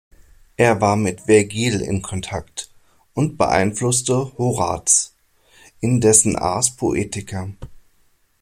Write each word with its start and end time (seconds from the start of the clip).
Er 0.57 0.81
war 0.81 0.95
mit 0.95 1.21
Vergil 1.27 1.79
in 1.79 2.01
Kontakt 2.01 2.71
und 3.13 3.37
beeinflusste 3.37 4.35
Horaz 4.35 5.13
in 5.79 6.01
dessen 6.01 6.35
"Ars 6.35 6.75
Poetica". 6.75 7.51